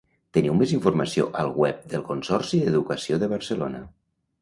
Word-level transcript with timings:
Teniu 0.37 0.55
més 0.61 0.73
informació 0.77 1.27
al 1.45 1.53
web 1.65 1.85
del 1.93 2.07
Consorci 2.09 2.65
d'Educació 2.67 3.25
de 3.25 3.33
Barcelona. 3.39 3.89